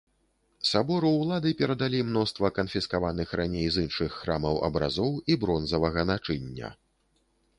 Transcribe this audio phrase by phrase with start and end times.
[0.69, 6.73] Сабору ўлады перадалі мноства канфіскаваных раней з іншых храмаў абразоў і бронзавага начыння.